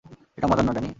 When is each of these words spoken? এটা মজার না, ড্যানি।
এটা 0.37 0.47
মজার 0.47 0.65
না, 0.65 0.71
ড্যানি। 0.71 0.89